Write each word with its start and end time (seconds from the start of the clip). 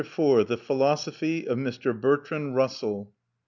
IV 0.03 0.47
THE 0.47 0.57
PHILOSOPHY 0.57 1.47
OF 1.47 1.59
MR. 1.59 2.01
BERTRAND 2.01 2.55
RUSSELL 2.55 3.11
I. 3.11 3.15